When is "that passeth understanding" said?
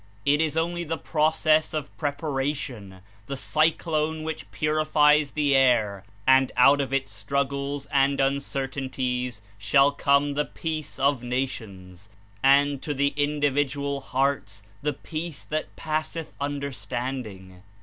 15.45-17.61